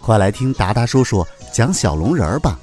[0.00, 2.58] 快来听达达叔叔讲小龙人儿吧。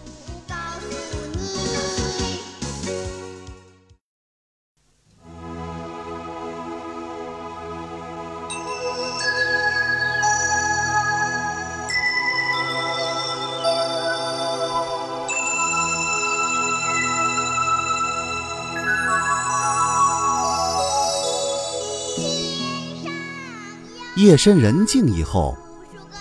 [24.18, 25.56] 夜深人静以后，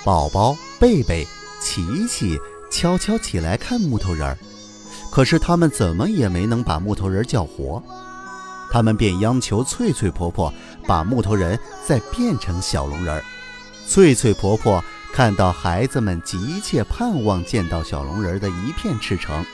[0.05, 1.27] 宝宝、贝贝、
[1.61, 2.39] 琪琪
[2.71, 4.37] 悄悄起来看木头人儿，
[5.11, 7.83] 可是他们怎么也没能把木头人叫活。
[8.71, 10.53] 他们便央求翠翠婆婆
[10.87, 13.25] 把木头人再变成小龙人儿。
[13.87, 19.45] 翠翠婆婆看到孩子们急切盼望见到小龙人的一片赤诚，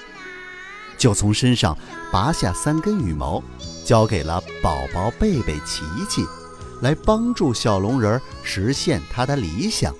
[0.96, 1.76] 就从身上
[2.10, 3.42] 拔下三根羽毛，
[3.84, 6.24] 交给了宝宝、贝贝、琪琪。
[6.80, 9.94] 来帮助小龙人实现他的理想。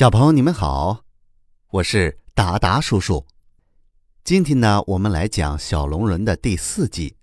[0.00, 1.04] 小朋友，你们好，
[1.72, 3.26] 我是达达叔叔。
[4.24, 7.14] 今天呢，我们来讲小龙人的第四集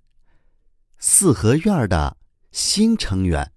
[0.99, 2.15] ——四合院的
[2.51, 3.51] 新成员。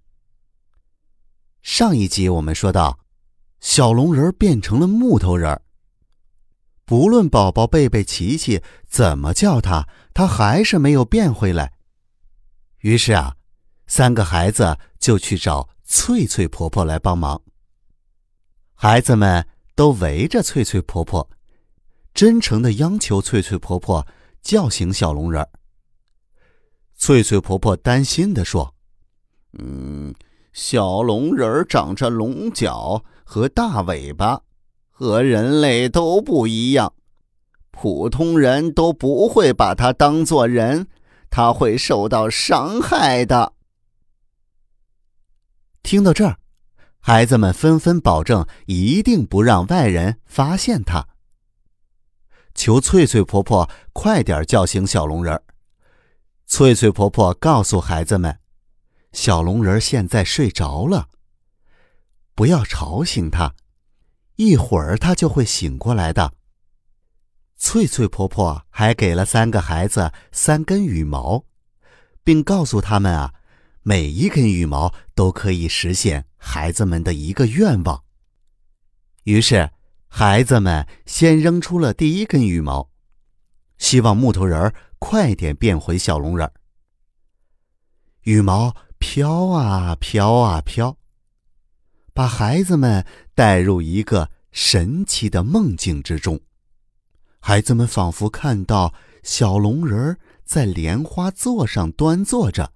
[1.61, 2.97] 上一集我们说到，
[3.59, 5.61] 小龙人变成了木头人儿。
[6.83, 11.73] 不论宝宝贝贝、琪琪怎么叫他，他还是没有变回来。
[12.79, 13.35] 于是啊，
[13.85, 17.39] 三个孩子就去找翠翠婆婆来帮忙。
[18.83, 21.29] 孩子们都围着翠翠婆婆，
[22.15, 24.07] 真诚的央求翠翠婆婆
[24.41, 25.47] 叫醒小龙人。
[26.95, 28.73] 翠翠婆婆担心的说
[29.59, 30.11] ：“嗯，
[30.51, 34.41] 小龙人长着龙角和大尾巴。”
[34.89, 36.91] 和人类都不一样，
[37.69, 40.87] 普通人都不会把它当做人，
[41.29, 43.53] 他会受到伤害的。
[45.83, 46.39] 听到这儿，
[47.01, 51.07] 孩子们纷纷保证一定不让外人发现他。
[52.53, 55.41] 求翠翠婆婆快点叫醒小龙人。
[56.45, 58.37] 翠翠婆婆告诉孩子们，
[59.13, 61.07] 小龙人现在睡着了，
[62.35, 63.55] 不要吵醒他。
[64.35, 66.33] 一会儿他就会醒过来的。
[67.57, 71.45] 翠翠婆婆还给了三个孩子三根羽毛，
[72.23, 73.33] 并告诉他们啊，
[73.81, 78.03] 每一根羽毛都可以实现孩子们的一个愿望。
[79.25, 79.69] 于是，
[80.07, 82.89] 孩子们先扔出了第一根羽毛，
[83.77, 86.51] 希望木头人快点变回小龙人。
[88.23, 90.97] 羽毛飘啊飘啊飘。
[92.13, 96.41] 把孩子们带入一个神奇的梦境之中，
[97.39, 98.93] 孩子们仿佛看到
[99.23, 102.73] 小龙人在莲花座上端坐着。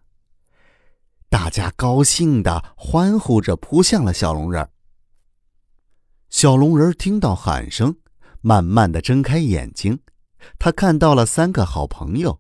[1.35, 4.69] 大家高兴的欢呼着扑向了小龙人。
[6.29, 7.94] 小龙人听到喊声，
[8.40, 10.00] 慢慢的睁开眼睛，
[10.57, 12.40] 他看到了三个好朋友，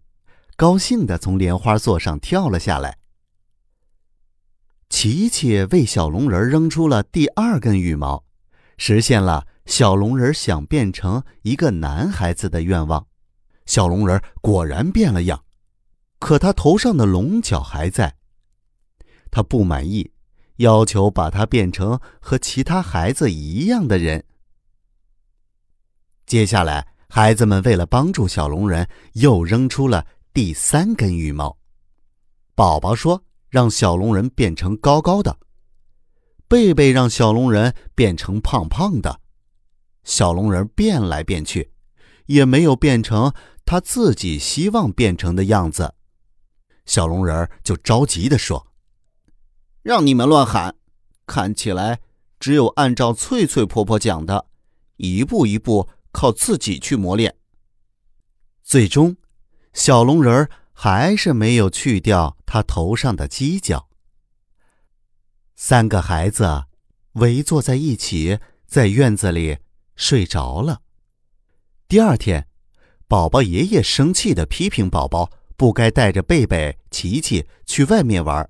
[0.55, 2.97] 高兴的从莲花座上跳了下来。
[4.87, 8.23] 琪琪为小龙人扔出了第二根羽毛，
[8.77, 13.05] 实现了小龙人想变成一个男孩子的愿望。
[13.65, 15.43] 小龙人果然变了样，
[16.17, 18.15] 可他头上的龙角还在。
[19.35, 20.09] 他不满意，
[20.59, 24.23] 要求把他变成和其他孩子一样的人。
[26.25, 31.57] 接下来，孩子们为了帮助小龙人，又扔出了第三根羽毛。
[32.55, 33.21] 宝宝说。
[33.47, 35.37] 让小龙人变成高高的，
[36.45, 39.21] 贝贝让小龙人变成胖胖的，
[40.03, 41.71] 小龙人变来变去，
[42.25, 43.33] 也没有变成
[43.63, 45.93] 他自己希望变成的样子。
[46.85, 48.67] 小龙人就着急的说
[49.85, 50.73] ：“让你们乱喊，
[51.27, 51.99] 看起来
[52.39, 54.47] 只有按照翠翠婆婆讲的，
[54.97, 57.35] 一步一步靠自己去磨练。”
[58.65, 59.15] 最终，
[59.73, 63.87] 小龙人还是没有去掉他头上的犄角。
[65.55, 66.63] 三个孩子
[67.13, 69.59] 围坐在一起，在院子里
[69.95, 70.81] 睡着了。
[71.87, 72.47] 第二天，
[73.07, 78.49] 宝宝爷爷生气的批评宝宝不该带着贝贝、琪琪去外面玩。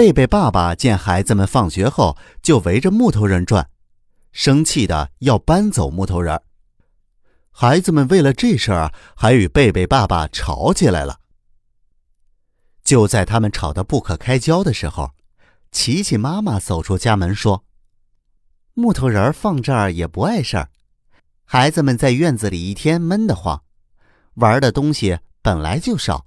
[0.00, 3.68] 贝贝爸爸见孩子们放学后就围着木头人转，
[4.32, 6.40] 生气的要搬走木头人。
[7.50, 11.20] 孩子们为了这事儿还与贝贝爸爸吵起来了。
[12.82, 15.10] 就在他们吵得不可开交的时候，
[15.70, 17.66] 琪琪妈妈走出家门说
[18.72, 20.70] ：“木头人放这儿也不碍事儿，
[21.44, 23.62] 孩子们在院子里一天闷得慌，
[24.36, 26.24] 玩的东西本来就少，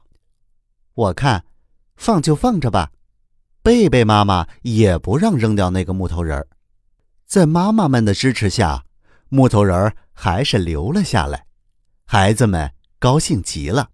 [0.93, 1.45] 我看
[1.95, 2.91] 放就放着吧。”
[3.63, 6.47] 贝贝妈妈也不让扔掉那个木头人儿，
[7.25, 8.83] 在妈妈们的支持下，
[9.29, 11.47] 木头人儿还是留了下来。
[12.03, 13.91] 孩子们高兴极了。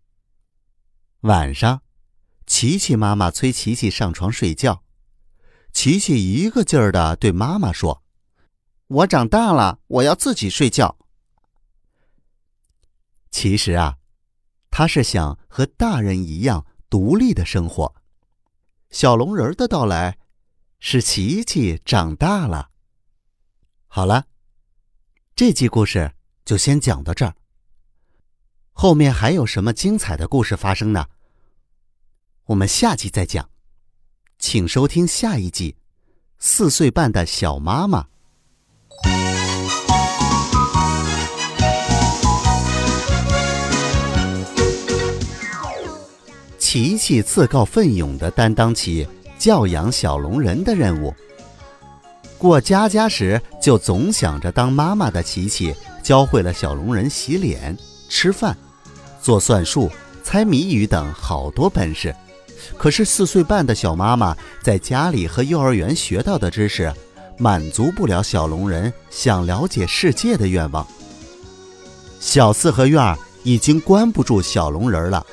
[1.22, 1.84] 晚上，
[2.48, 4.84] 琪琪妈妈催琪琪上床睡觉，
[5.72, 8.02] 琪琪一个劲儿的对妈妈说
[8.88, 10.98] ：“我长大了，我要自己睡觉。”
[13.30, 13.98] 其实啊，
[14.72, 17.94] 他是想和大人一样独立的生活。
[18.90, 20.18] 小龙人的到来，
[20.80, 22.72] 使琪琪长大了。
[23.88, 24.26] 好了，
[25.36, 26.14] 这集故事
[26.44, 27.36] 就先讲到这儿。
[28.72, 31.08] 后面还有什么精彩的故事发生呢？
[32.46, 33.52] 我们下集再讲，
[34.40, 35.74] 请收听下一集
[36.40, 38.04] 《四岁半的小妈妈》。
[46.72, 49.08] 琪琪自告奋勇地担当起
[49.40, 51.12] 教养小龙人的任务。
[52.38, 55.74] 过家家时，就总想着当妈妈的琪琪，
[56.04, 57.76] 教会了小龙人洗脸、
[58.08, 58.56] 吃饭、
[59.20, 59.90] 做算术、
[60.24, 62.16] 猜谜语等好多本事。
[62.78, 66.94] 可是四岁半的小妈妈在家里和幼儿园学到的知识，
[67.40, 70.86] 满足不了小龙人想了解世界的愿望。
[72.20, 75.26] 小四合院已经关不住小龙人了。